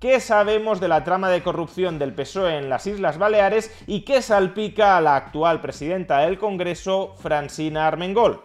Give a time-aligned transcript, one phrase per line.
[0.00, 4.20] ¿Qué sabemos de la trama de corrupción del PSOE en las Islas Baleares y qué
[4.20, 8.42] salpica a la actual presidenta del Congreso, Francina Armengol?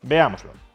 [0.00, 0.69] Veámoslo.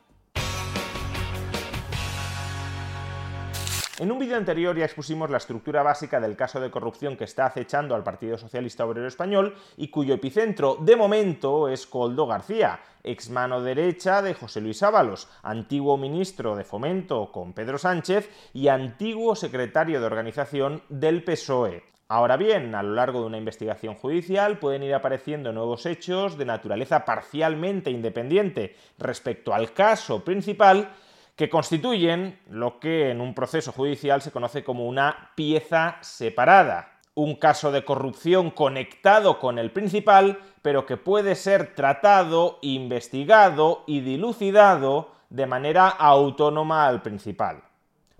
[3.98, 7.45] En un vídeo anterior ya expusimos la estructura básica del caso de corrupción que está
[7.45, 13.30] acechando al Partido Socialista Obrero Español y cuyo epicentro, de momento, es Coldo García, ex
[13.30, 19.34] mano derecha de José Luis Ábalos, antiguo ministro de Fomento con Pedro Sánchez y antiguo
[19.34, 21.84] secretario de organización del PSOE.
[22.09, 26.43] Ahora bien, a lo largo de una investigación judicial pueden ir apareciendo nuevos hechos de
[26.43, 30.90] naturaleza parcialmente independiente respecto al caso principal
[31.36, 37.36] que constituyen lo que en un proceso judicial se conoce como una pieza separada, un
[37.36, 45.12] caso de corrupción conectado con el principal, pero que puede ser tratado, investigado y dilucidado
[45.30, 47.64] de manera autónoma al principal.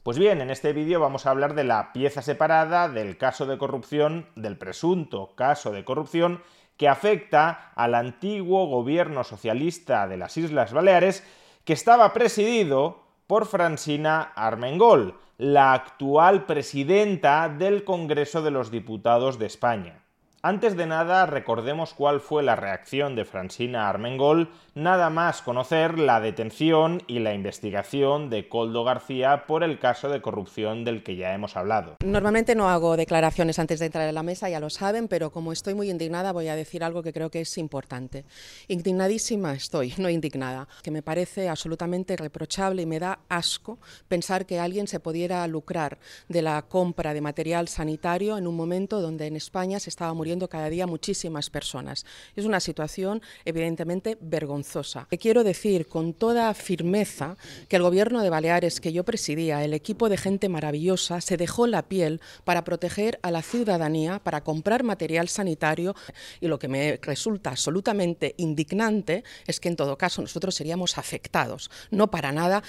[0.04, 3.58] Pues bien, en este vídeo vamos a hablar de la pieza separada del caso de
[3.58, 6.44] corrupción, del presunto caso de corrupción,
[6.78, 11.26] que afecta al antiguo gobierno socialista de las Islas Baleares,
[11.64, 19.48] que estaba presidido por Francina Armengol, la actual presidenta del Congreso de los Diputados de
[19.48, 20.05] España.
[20.48, 26.22] Antes de nada, recordemos cuál fue la reacción de Francina Armengol, nada más conocer la
[26.22, 31.34] detención y la investigación de Coldo García por el caso de corrupción del que ya
[31.34, 31.96] hemos hablado.
[32.06, 35.52] Normalmente no hago declaraciones antes de entrar en la mesa, ya lo saben, pero como
[35.52, 38.24] estoy muy indignada voy a decir algo que creo que es importante.
[38.68, 44.60] Indignadísima estoy, no indignada, que me parece absolutamente reprochable y me da asco pensar que
[44.60, 45.98] alguien se pudiera lucrar
[46.30, 50.35] de la compra de material sanitario en un momento donde en España se estaba muriendo
[50.48, 52.06] cada día muchísimas personas.
[52.36, 55.08] Es una situación evidentemente vergonzosa.
[55.20, 57.38] Quiero decir con toda firmeza
[57.68, 61.68] que el gobierno de Baleares que yo presidía, el equipo de gente maravillosa, se dejó
[61.68, 65.96] la piel para proteger a la ciudadanía, para comprar material sanitario
[66.42, 71.72] y lo que me resulta absolutamente indignante es que en todo caso nosotros seríamos afectados,
[71.92, 72.64] no para nada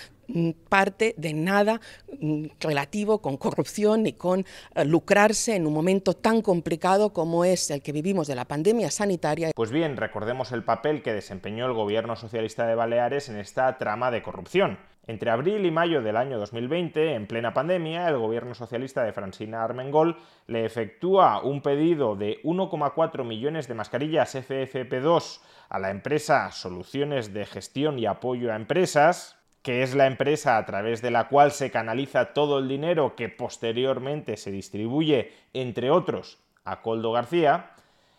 [0.69, 1.81] parte de nada
[2.21, 4.41] mm, relativo con corrupción ni con
[4.75, 8.91] eh, lucrarse en un momento tan complicado como es el que vivimos de la pandemia
[8.91, 9.51] sanitaria.
[9.55, 14.11] Pues bien, recordemos el papel que desempeñó el gobierno socialista de Baleares en esta trama
[14.11, 14.79] de corrupción.
[15.09, 19.63] Entre abril y mayo del año 2020, en plena pandemia, el gobierno socialista de Francina
[19.63, 20.17] Armengol
[20.49, 27.47] le efectúa un pedido de 1,4 millones de mascarillas FFP2 a la empresa Soluciones de
[27.47, 31.73] Gestión y Apoyo a Empresas, que es la empresa a través de la cual se
[31.73, 37.73] canaliza todo el dinero que posteriormente se distribuye, entre otros, a Coldo García,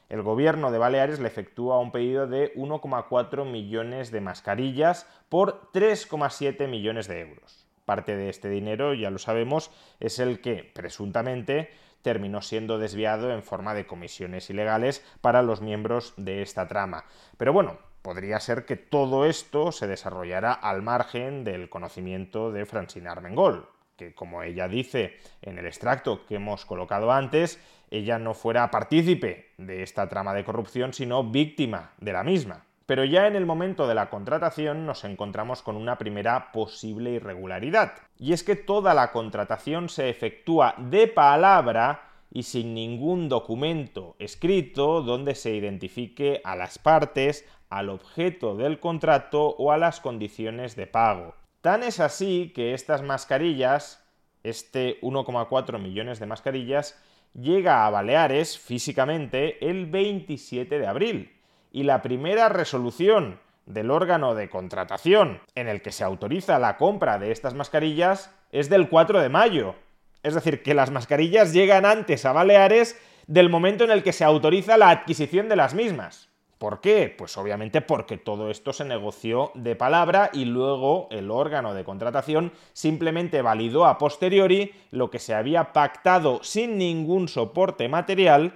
[0.09, 6.67] el gobierno de Baleares le efectúa un pedido de 1,4 millones de mascarillas por 3,7
[6.67, 7.65] millones de euros.
[7.85, 9.71] Parte de este dinero, ya lo sabemos,
[10.01, 11.69] es el que presuntamente
[12.01, 17.05] terminó siendo desviado en forma de comisiones ilegales para los miembros de esta trama.
[17.37, 23.11] Pero bueno, podría ser que todo esto se desarrollara al margen del conocimiento de Francina
[23.11, 28.71] Armengol, que como ella dice en el extracto que hemos colocado antes, ella no fuera
[28.71, 32.63] partícipe de esta trama de corrupción, sino víctima de la misma.
[32.85, 37.91] Pero ya en el momento de la contratación nos encontramos con una primera posible irregularidad,
[38.17, 45.01] y es que toda la contratación se efectúa de palabra y sin ningún documento escrito
[45.01, 50.87] donde se identifique a las partes, al objeto del contrato o a las condiciones de
[50.87, 51.35] pago.
[51.61, 54.05] Tan es así que estas mascarillas,
[54.43, 57.01] este 1,4 millones de mascarillas,
[57.33, 61.33] llega a Baleares físicamente el 27 de abril.
[61.71, 67.19] Y la primera resolución del órgano de contratación en el que se autoriza la compra
[67.19, 69.75] de estas mascarillas es del 4 de mayo.
[70.23, 74.23] Es decir, que las mascarillas llegan antes a Baleares del momento en el que se
[74.23, 76.29] autoriza la adquisición de las mismas.
[76.57, 77.13] ¿Por qué?
[77.15, 82.51] Pues obviamente porque todo esto se negoció de palabra y luego el órgano de contratación
[82.73, 88.53] simplemente validó a posteriori lo que se había pactado sin ningún soporte material,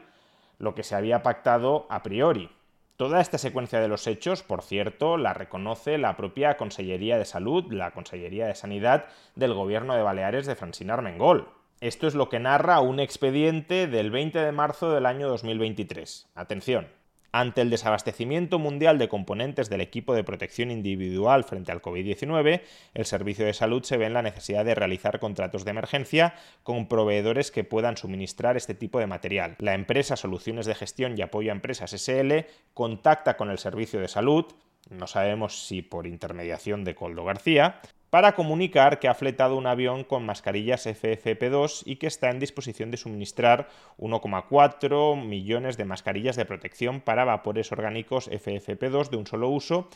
[0.57, 2.50] lo que se había pactado a priori.
[2.98, 7.71] Toda esta secuencia de los hechos, por cierto, la reconoce la propia Consellería de Salud,
[7.71, 9.06] la Consellería de Sanidad
[9.36, 11.50] del Gobierno de Baleares de Francina Armengol.
[11.81, 16.30] Esto es lo que narra un expediente del 20 de marzo del año 2023.
[16.36, 17.00] Atención.
[17.33, 22.62] Ante el desabastecimiento mundial de componentes del equipo de protección individual frente al COVID-19,
[22.94, 26.88] el Servicio de Salud se ve en la necesidad de realizar contratos de emergencia con
[26.88, 29.56] proveedores que puedan suministrar este tipo de material.
[29.60, 34.10] La empresa Soluciones de Gestión y Apoyo a Empresas SL contacta con el Servicio de
[34.10, 34.45] Salud,
[34.89, 37.80] no sabemos si por intermediación de Coldo García,
[38.12, 42.92] para comunicar que ha fletado un avión con mascarillas FFP2 y que está en disposición
[42.92, 49.48] de suministrar 1,4 millones de mascarillas de protección para vapores orgánicos FFP2 de un solo
[49.48, 49.88] uso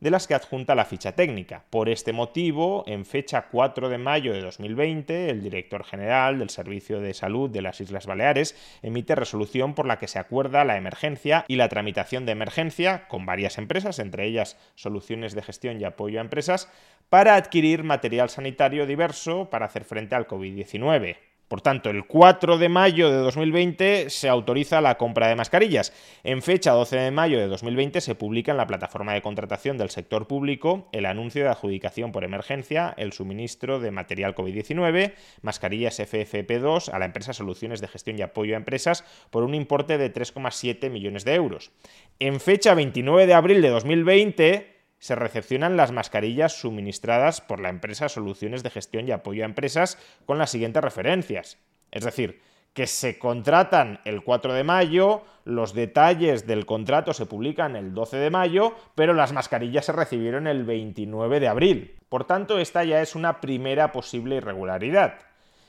[0.00, 1.64] de las que adjunta la ficha técnica.
[1.70, 7.00] Por este motivo, en fecha 4 de mayo de 2020, el director general del Servicio
[7.00, 11.44] de Salud de las Islas Baleares emite resolución por la que se acuerda la emergencia
[11.48, 16.18] y la tramitación de emergencia con varias empresas, entre ellas Soluciones de Gestión y Apoyo
[16.18, 16.70] a Empresas,
[17.08, 21.16] para adquirir material sanitario diverso para hacer frente al COVID-19.
[21.48, 25.92] Por tanto, el 4 de mayo de 2020 se autoriza la compra de mascarillas.
[26.22, 29.90] En fecha 12 de mayo de 2020 se publica en la plataforma de contratación del
[29.90, 35.12] sector público el anuncio de adjudicación por emergencia, el suministro de material COVID-19,
[35.42, 39.98] mascarillas FFP2 a la empresa Soluciones de Gestión y Apoyo a Empresas por un importe
[39.98, 41.72] de 3,7 millones de euros.
[42.20, 44.73] En fecha 29 de abril de 2020
[45.04, 49.98] se recepcionan las mascarillas suministradas por la empresa Soluciones de Gestión y Apoyo a Empresas
[50.24, 51.58] con las siguientes referencias.
[51.90, 52.40] Es decir,
[52.72, 58.16] que se contratan el 4 de mayo, los detalles del contrato se publican el 12
[58.16, 61.98] de mayo, pero las mascarillas se recibieron el 29 de abril.
[62.08, 65.18] Por tanto, esta ya es una primera posible irregularidad.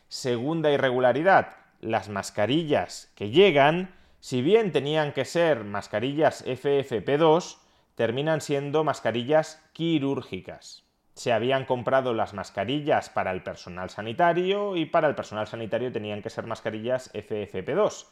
[0.07, 7.64] Segunda irregularidad, las mascarillas que llegan, si bien tenían que ser mascarillas FFP2,
[7.95, 10.83] terminan siendo mascarillas quirúrgicas.
[11.15, 16.21] Se habían comprado las mascarillas para el personal sanitario y para el personal sanitario tenían
[16.21, 18.07] que ser mascarillas FFP2.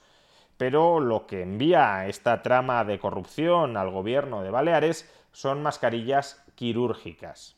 [0.58, 7.58] Pero lo que envía esta trama de corrupción al gobierno de Baleares son mascarillas quirúrgicas.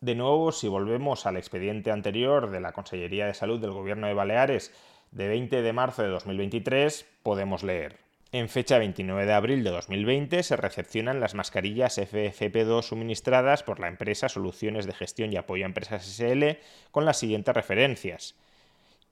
[0.00, 4.14] De nuevo, si volvemos al expediente anterior de la Consellería de Salud del Gobierno de
[4.14, 4.72] Baleares
[5.10, 8.05] de 20 de marzo de 2023, podemos leer.
[8.38, 13.88] En fecha 29 de abril de 2020 se recepcionan las mascarillas FFP2 suministradas por la
[13.88, 16.58] empresa Soluciones de Gestión y Apoyo a Empresas SL
[16.90, 18.34] con las siguientes referencias.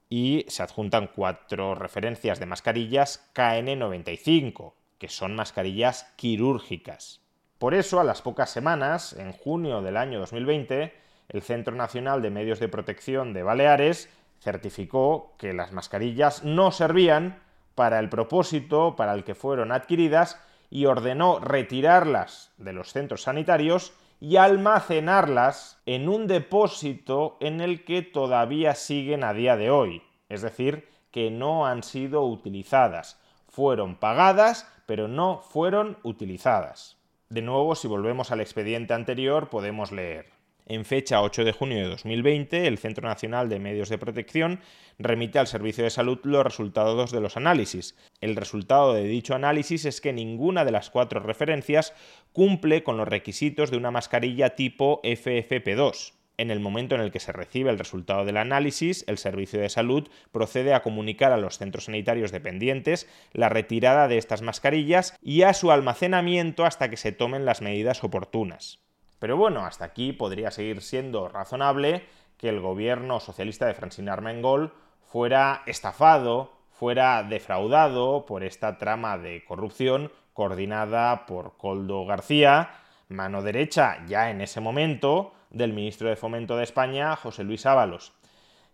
[0.09, 7.21] Y se adjuntan cuatro referencias de mascarillas KN95, que son mascarillas quirúrgicas.
[7.57, 10.93] Por eso, a las pocas semanas, en junio del año 2020,
[11.29, 14.07] el Centro Nacional de Medios de Protección de Baleares
[14.39, 17.43] certificó que las mascarillas no servían
[17.75, 23.93] para el propósito para el que fueron adquiridas y ordenó retirarlas de los centros sanitarios
[24.19, 30.41] y almacenarlas en un depósito en el que todavía siguen a día de hoy, es
[30.41, 33.19] decir, que no han sido utilizadas.
[33.49, 36.97] Fueron pagadas, pero no fueron utilizadas.
[37.29, 40.34] De nuevo, si volvemos al expediente anterior, podemos leer.
[40.67, 44.61] En fecha 8 de junio de 2020, el Centro Nacional de Medios de Protección
[44.97, 47.95] remite al Servicio de Salud los resultados de los análisis.
[48.19, 51.93] El resultado de dicho análisis es que ninguna de las cuatro referencias
[52.33, 56.13] cumple con los requisitos de una mascarilla tipo FFP2.
[56.37, 59.69] En el momento en el que se recibe el resultado del análisis, el Servicio de
[59.69, 65.43] Salud procede a comunicar a los centros sanitarios dependientes la retirada de estas mascarillas y
[65.43, 68.84] a su almacenamiento hasta que se tomen las medidas oportunas.
[69.25, 72.05] Pero bueno, hasta aquí podría seguir siendo razonable
[72.37, 79.43] que el gobierno socialista de Francine Armengol fuera estafado, fuera defraudado por esta trama de
[79.43, 82.69] corrupción coordinada por Coldo García,
[83.09, 88.13] mano derecha ya en ese momento del ministro de Fomento de España, José Luis Ábalos.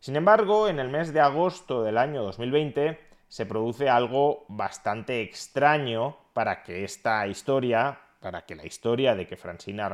[0.02, 6.18] Sin embargo, en el mes de agosto del año 2020 se produce algo bastante extraño
[6.34, 9.94] para que esta historia, para que la historia de que Francina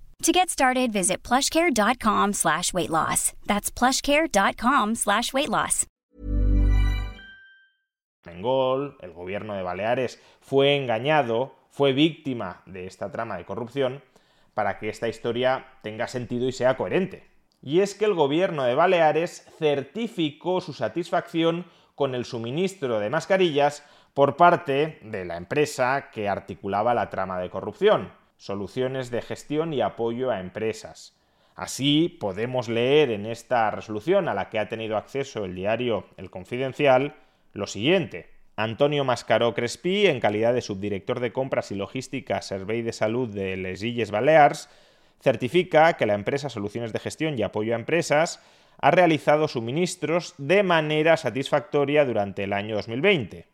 [0.21, 3.33] To get started, visit plushcare.com slash weight loss.
[3.47, 5.87] That's plushcare.com slash weight loss.
[8.23, 14.03] Bengol, el gobierno de Baleares, fue engañado, fue víctima de esta trama de corrupción
[14.53, 17.27] para que esta historia tenga sentido y sea coherente.
[17.63, 23.83] Y es que el gobierno de Baleares certificó su satisfacción con el suministro de mascarillas
[24.13, 29.81] por parte de la empresa que articulaba la trama de corrupción, soluciones de gestión y
[29.81, 31.15] apoyo a empresas.
[31.53, 36.31] Así podemos leer en esta resolución a la que ha tenido acceso el diario El
[36.31, 37.13] Confidencial
[37.53, 38.31] lo siguiente.
[38.55, 43.57] Antonio Mascaró Crespi, en calidad de subdirector de compras y logística Servei de Salud de
[43.57, 44.69] Les Illes Balears,
[45.19, 48.43] certifica que la empresa Soluciones de Gestión y Apoyo a Empresas
[48.79, 53.50] ha realizado suministros de manera satisfactoria durante el año 2020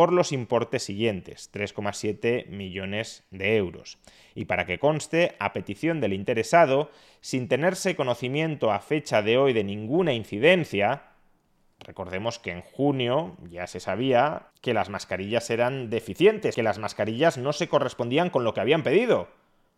[0.00, 3.98] por los importes siguientes, 3,7 millones de euros.
[4.34, 6.90] Y para que conste, a petición del interesado,
[7.20, 11.02] sin tenerse conocimiento a fecha de hoy de ninguna incidencia,
[11.80, 17.36] recordemos que en junio ya se sabía que las mascarillas eran deficientes, que las mascarillas
[17.36, 19.28] no se correspondían con lo que habían pedido.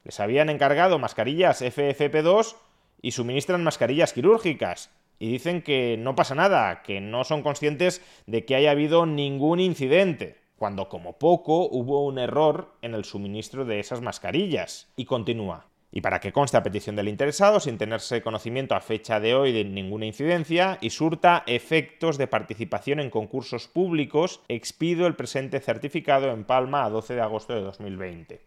[0.05, 2.55] Les habían encargado mascarillas FFP2
[3.03, 8.45] y suministran mascarillas quirúrgicas y dicen que no pasa nada, que no son conscientes de
[8.45, 13.81] que haya habido ningún incidente, cuando como poco hubo un error en el suministro de
[13.81, 14.93] esas mascarillas.
[14.97, 15.67] Y continúa.
[15.95, 19.53] Y para que conste a petición del interesado, sin tenerse conocimiento a fecha de hoy
[19.53, 26.31] de ninguna incidencia, y surta efectos de participación en concursos públicos, expido el presente certificado
[26.31, 28.41] en Palma a 12 de agosto de 2020.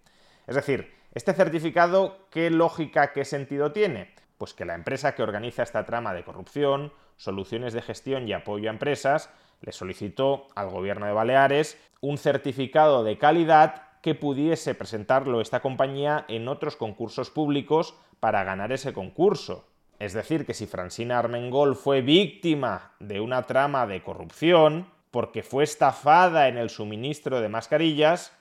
[0.47, 4.09] Es decir, este certificado, ¿qué lógica, qué sentido tiene?
[4.37, 8.69] Pues que la empresa que organiza esta trama de corrupción, soluciones de gestión y apoyo
[8.69, 9.29] a empresas,
[9.61, 16.25] le solicitó al gobierno de Baleares un certificado de calidad que pudiese presentarlo esta compañía
[16.27, 19.65] en otros concursos públicos para ganar ese concurso.
[19.97, 25.63] Es decir, que si Francina Armengol fue víctima de una trama de corrupción, porque fue
[25.63, 28.37] estafada en el suministro de mascarillas,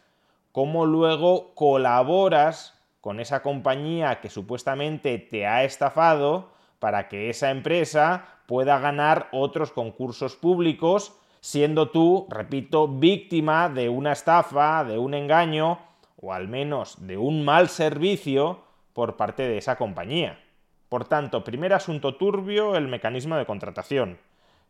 [0.53, 2.74] ¿cómo luego colaboras
[3.05, 9.73] con esa compañía que supuestamente te ha estafado para que esa empresa pueda ganar otros
[9.73, 15.81] concursos públicos, siendo tú, repito, víctima de una estafa, de un engaño
[16.17, 18.61] o al menos de un mal servicio
[18.95, 20.41] por parte de esa compañía.
[20.89, 24.19] Por tanto, primer asunto turbio, el mecanismo de contratación.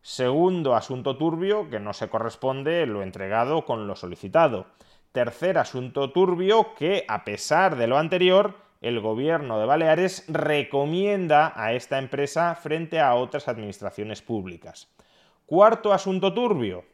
[0.03, 4.67] Segundo asunto turbio, que no se corresponde lo entregado con lo solicitado.
[5.15, 11.73] Tercer asunto turbio que, a pesar de lo anterior, el gobierno de Baleares recomienda a
[11.73, 14.93] esta empresa frente a otras administraciones públicas.
[15.47, 16.85] Cuarto asunto turbio,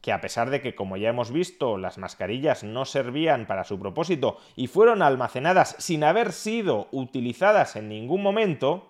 [0.00, 3.78] que a pesar de que, como ya hemos visto, las mascarillas no servían para su
[3.78, 8.88] propósito y fueron almacenadas sin haber sido utilizadas en ningún momento,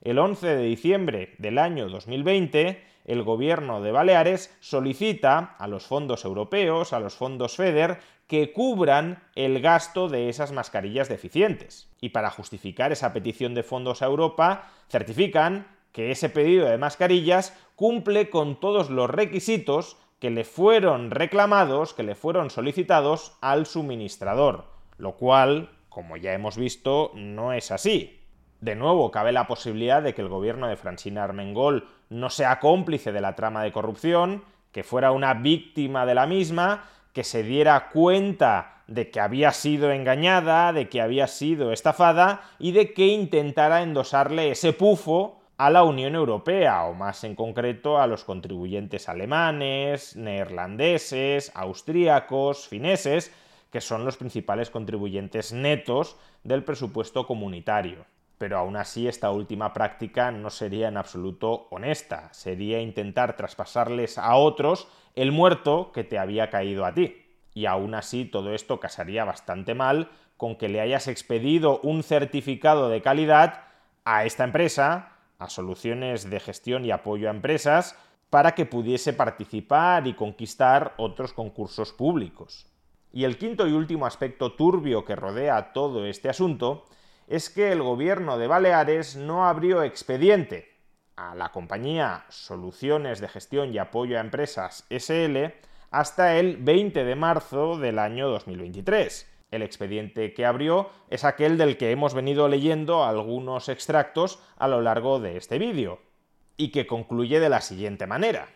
[0.00, 6.24] el 11 de diciembre del año 2020, el gobierno de Baleares solicita a los fondos
[6.24, 7.98] europeos, a los fondos FEDER,
[8.32, 11.90] que cubran el gasto de esas mascarillas deficientes.
[12.00, 17.54] Y para justificar esa petición de fondos a Europa, certifican que ese pedido de mascarillas
[17.76, 24.64] cumple con todos los requisitos que le fueron reclamados, que le fueron solicitados al suministrador,
[24.96, 28.18] lo cual, como ya hemos visto, no es así.
[28.62, 33.12] De nuevo, cabe la posibilidad de que el gobierno de Francina Armengol no sea cómplice
[33.12, 37.90] de la trama de corrupción, que fuera una víctima de la misma, que se diera
[37.90, 43.82] cuenta de que había sido engañada, de que había sido estafada y de que intentara
[43.82, 50.16] endosarle ese pufo a la Unión Europea, o más en concreto a los contribuyentes alemanes,
[50.16, 53.32] neerlandeses, austríacos, fineses,
[53.70, 58.04] que son los principales contribuyentes netos del presupuesto comunitario.
[58.38, 64.34] Pero aún así esta última práctica no sería en absoluto honesta, sería intentar traspasarles a
[64.34, 67.24] otros el muerto que te había caído a ti.
[67.54, 72.88] Y aún así todo esto casaría bastante mal con que le hayas expedido un certificado
[72.88, 73.64] de calidad
[74.04, 77.96] a esta empresa, a soluciones de gestión y apoyo a empresas,
[78.30, 82.66] para que pudiese participar y conquistar otros concursos públicos.
[83.12, 86.86] Y el quinto y último aspecto turbio que rodea todo este asunto
[87.28, 90.71] es que el gobierno de Baleares no abrió expediente
[91.16, 95.52] a la compañía Soluciones de Gestión y Apoyo a Empresas SL
[95.90, 99.30] hasta el 20 de marzo del año 2023.
[99.50, 104.80] El expediente que abrió es aquel del que hemos venido leyendo algunos extractos a lo
[104.80, 106.00] largo de este vídeo,
[106.56, 108.48] y que concluye de la siguiente manera.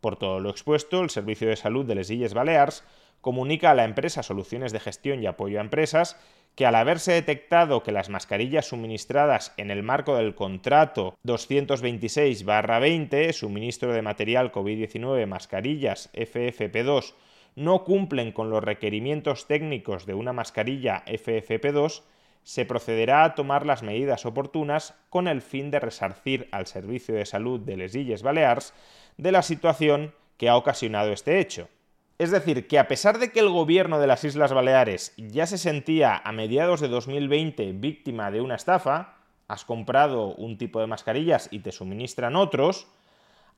[0.00, 2.84] Por todo lo expuesto, el Servicio de Salud de les Illes Balears
[3.20, 6.20] comunica a la empresa Soluciones de Gestión y Apoyo a Empresas
[6.54, 13.92] que al haberse detectado que las mascarillas suministradas en el marco del contrato 226-20, suministro
[13.92, 17.14] de material COVID-19 mascarillas FFP2,
[17.56, 22.02] no cumplen con los requerimientos técnicos de una mascarilla FFP2,
[22.42, 27.24] se procederá a tomar las medidas oportunas con el fin de resarcir al Servicio de
[27.24, 28.74] Salud de les Illes Balears
[29.16, 31.68] de la situación que ha ocasionado este hecho.
[32.16, 35.58] Es decir, que a pesar de que el gobierno de las Islas Baleares ya se
[35.58, 39.16] sentía a mediados de 2020 víctima de una estafa,
[39.48, 42.86] has comprado un tipo de mascarillas y te suministran otros,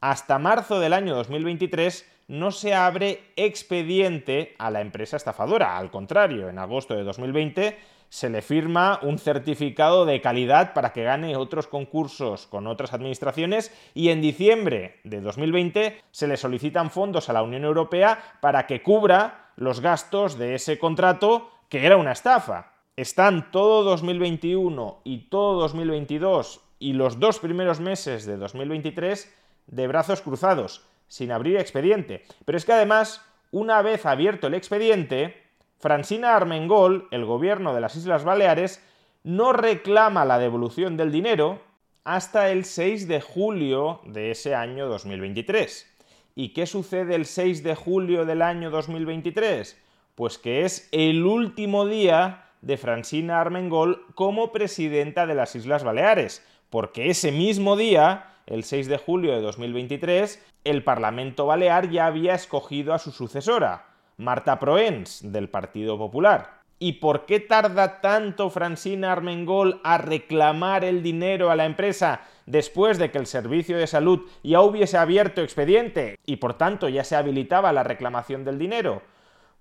[0.00, 5.78] hasta marzo del año 2023 no se abre expediente a la empresa estafadora.
[5.78, 11.04] Al contrario, en agosto de 2020 se le firma un certificado de calidad para que
[11.04, 17.28] gane otros concursos con otras administraciones y en diciembre de 2020 se le solicitan fondos
[17.28, 22.12] a la Unión Europea para que cubra los gastos de ese contrato que era una
[22.12, 22.72] estafa.
[22.96, 29.34] Están todo 2021 y todo 2022 y los dos primeros meses de 2023
[29.66, 32.24] de brazos cruzados, sin abrir expediente.
[32.44, 35.42] Pero es que además, una vez abierto el expediente,
[35.78, 38.82] Francina Armengol, el gobierno de las Islas Baleares,
[39.24, 41.60] no reclama la devolución del dinero
[42.04, 45.92] hasta el 6 de julio de ese año 2023.
[46.36, 49.82] ¿Y qué sucede el 6 de julio del año 2023?
[50.14, 56.46] Pues que es el último día de Francina Armengol como presidenta de las Islas Baleares,
[56.70, 62.34] porque ese mismo día, el 6 de julio de 2023, el Parlamento Balear ya había
[62.34, 66.60] escogido a su sucesora, Marta Proens, del Partido Popular.
[66.78, 72.98] ¿Y por qué tarda tanto Francina Armengol a reclamar el dinero a la empresa después
[72.98, 77.16] de que el Servicio de Salud ya hubiese abierto expediente y por tanto ya se
[77.16, 79.02] habilitaba la reclamación del dinero?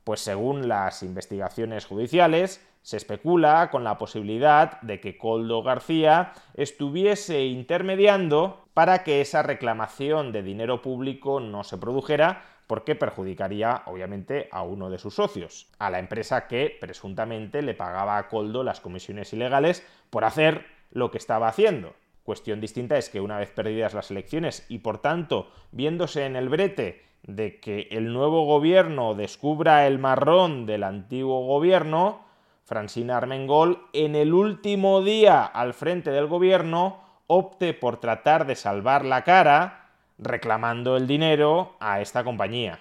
[0.04, 7.45] Pues según las investigaciones judiciales, se especula con la posibilidad de que Coldo García estuviese
[7.45, 14.64] intermediando para que esa reclamación de dinero público no se produjera porque perjudicaría obviamente a
[14.64, 19.32] uno de sus socios, a la empresa que presuntamente le pagaba a Coldo las comisiones
[19.32, 21.94] ilegales por hacer lo que estaba haciendo.
[22.24, 26.50] Cuestión distinta es que una vez perdidas las elecciones y por tanto viéndose en el
[26.50, 32.26] brete de que el nuevo gobierno descubra el marrón del antiguo gobierno,
[32.66, 39.06] Francina Armengol en el último día al frente del gobierno opte por tratar de salvar
[39.06, 42.80] la cara reclamando el dinero a esta compañía.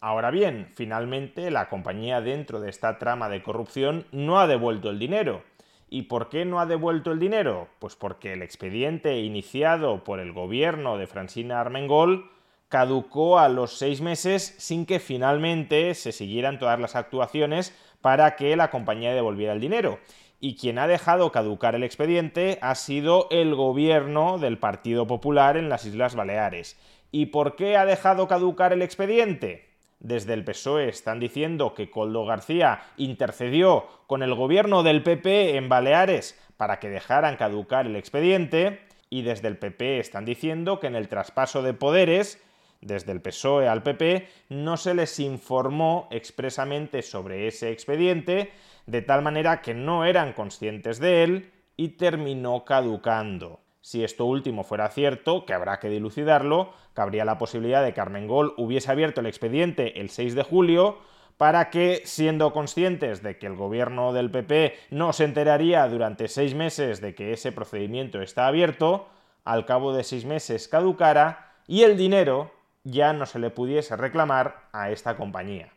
[0.00, 4.98] Ahora bien, finalmente la compañía dentro de esta trama de corrupción no ha devuelto el
[4.98, 5.42] dinero.
[5.90, 7.68] ¿Y por qué no ha devuelto el dinero?
[7.78, 12.30] Pues porque el expediente iniciado por el gobierno de Francina Armengol
[12.68, 18.54] caducó a los seis meses sin que finalmente se siguieran todas las actuaciones para que
[18.54, 19.98] la compañía devolviera el dinero
[20.40, 25.68] y quien ha dejado caducar el expediente ha sido el gobierno del Partido Popular en
[25.68, 26.78] las Islas Baleares.
[27.10, 29.68] ¿Y por qué ha dejado caducar el expediente?
[30.00, 35.68] Desde el PSOE están diciendo que Coldo García intercedió con el gobierno del PP en
[35.68, 40.94] Baleares para que dejaran caducar el expediente y desde el PP están diciendo que en
[40.94, 42.40] el traspaso de poderes
[42.80, 48.52] desde el PSOE al PP no se les informó expresamente sobre ese expediente
[48.88, 53.60] de tal manera que no eran conscientes de él y terminó caducando.
[53.82, 58.54] Si esto último fuera cierto, que habrá que dilucidarlo, cabría la posibilidad de que Armengol
[58.56, 60.98] hubiese abierto el expediente el 6 de julio
[61.36, 66.54] para que, siendo conscientes de que el gobierno del PP no se enteraría durante seis
[66.54, 69.06] meses de que ese procedimiento está abierto,
[69.44, 72.52] al cabo de seis meses caducara y el dinero
[72.84, 75.72] ya no se le pudiese reclamar a esta compañía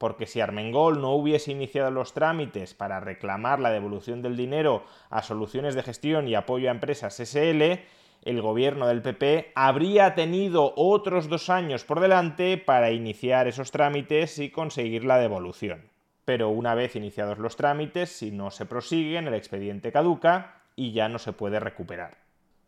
[0.00, 5.22] porque si Armengol no hubiese iniciado los trámites para reclamar la devolución del dinero a
[5.22, 7.80] soluciones de gestión y apoyo a empresas SL,
[8.22, 14.38] el gobierno del PP habría tenido otros dos años por delante para iniciar esos trámites
[14.38, 15.90] y conseguir la devolución.
[16.24, 21.10] Pero una vez iniciados los trámites, si no se prosiguen, el expediente caduca y ya
[21.10, 22.16] no se puede recuperar.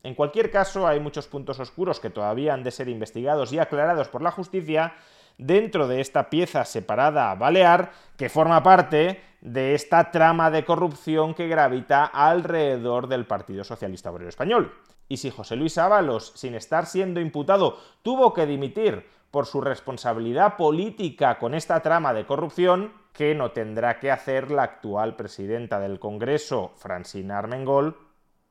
[0.02, 4.08] En cualquier caso, hay muchos puntos oscuros que todavía han de ser investigados y aclarados
[4.08, 4.92] por la justicia
[5.38, 11.48] dentro de esta pieza separada balear que forma parte de esta trama de corrupción que
[11.48, 14.72] gravita alrededor del Partido Socialista Obrero Español.
[15.08, 20.56] Y si José Luis Ábalos, sin estar siendo imputado, tuvo que dimitir por su responsabilidad
[20.56, 25.98] política con esta trama de corrupción, que no tendrá que hacer la actual presidenta del
[25.98, 27.96] Congreso, Francina Armengol,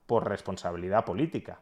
[0.06, 1.62] por responsabilidad política.